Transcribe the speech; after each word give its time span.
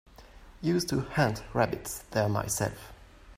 Used 0.63 0.89
to 0.89 1.01
hunt 1.01 1.43
rabbits 1.53 1.99
there 2.09 2.27
myself. 2.27 2.91